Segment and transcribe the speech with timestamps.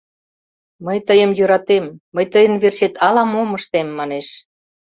[0.85, 4.27] Мый тыйым йӧратем, мый тыйын верчет ала-мом ыштем»,— манеш.